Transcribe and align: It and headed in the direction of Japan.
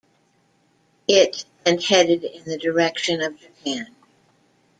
It 1.07 1.45
and 1.63 1.79
headed 1.79 2.23
in 2.23 2.45
the 2.45 2.57
direction 2.57 3.21
of 3.21 3.39
Japan. 3.39 3.95